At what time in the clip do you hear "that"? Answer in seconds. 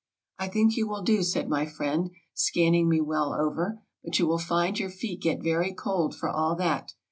6.55-6.93